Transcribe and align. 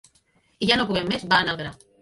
I, 0.67 0.69
ja 0.71 0.79
no 0.81 0.87
poguent 0.93 1.13
més, 1.13 1.29
va 1.35 1.43
anar 1.43 1.55
al 1.57 1.65
gra. 1.65 1.77